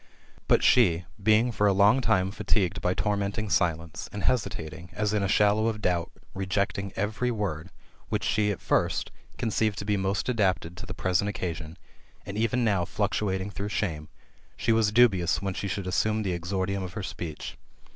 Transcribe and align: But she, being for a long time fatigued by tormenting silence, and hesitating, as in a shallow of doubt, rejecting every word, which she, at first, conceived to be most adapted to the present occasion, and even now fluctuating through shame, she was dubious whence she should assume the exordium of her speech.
But 0.47 0.63
she, 0.63 1.05
being 1.21 1.51
for 1.51 1.67
a 1.67 1.73
long 1.73 2.01
time 2.01 2.31
fatigued 2.31 2.81
by 2.81 2.95
tormenting 2.95 3.51
silence, 3.51 4.09
and 4.11 4.23
hesitating, 4.23 4.89
as 4.93 5.13
in 5.13 5.21
a 5.21 5.27
shallow 5.27 5.67
of 5.67 5.79
doubt, 5.79 6.09
rejecting 6.33 6.91
every 6.95 7.29
word, 7.29 7.69
which 8.09 8.23
she, 8.23 8.49
at 8.49 8.61
first, 8.61 9.11
conceived 9.37 9.77
to 9.77 9.85
be 9.85 9.97
most 9.97 10.27
adapted 10.27 10.75
to 10.77 10.87
the 10.87 10.95
present 10.95 11.29
occasion, 11.29 11.77
and 12.25 12.35
even 12.35 12.63
now 12.63 12.83
fluctuating 12.83 13.51
through 13.51 13.69
shame, 13.69 14.09
she 14.57 14.71
was 14.71 14.91
dubious 14.91 15.39
whence 15.39 15.57
she 15.59 15.67
should 15.67 15.85
assume 15.85 16.23
the 16.23 16.33
exordium 16.33 16.81
of 16.81 16.93
her 16.93 17.03
speech. 17.03 17.55